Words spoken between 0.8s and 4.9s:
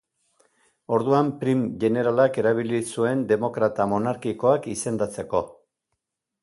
Orduan Prim jeneralak erabili zuen demokrata-monarkikoak